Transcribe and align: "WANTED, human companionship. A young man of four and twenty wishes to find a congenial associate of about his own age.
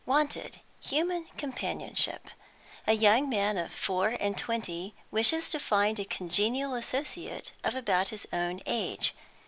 "WANTED, 0.07 0.61
human 0.79 1.25
companionship. 1.37 2.25
A 2.87 2.93
young 2.93 3.29
man 3.29 3.55
of 3.59 3.71
four 3.71 4.17
and 4.19 4.35
twenty 4.35 4.95
wishes 5.11 5.51
to 5.51 5.59
find 5.59 5.99
a 5.99 6.05
congenial 6.05 6.73
associate 6.73 7.51
of 7.63 7.75
about 7.75 8.07
his 8.09 8.25
own 8.33 8.61
age. 8.65 9.13